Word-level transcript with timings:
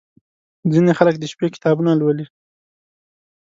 •ځینې 0.71 0.91
خلک 0.99 1.15
د 1.19 1.23
شپې 1.31 1.47
کتابونه 1.55 1.91
لولي. 1.99 2.25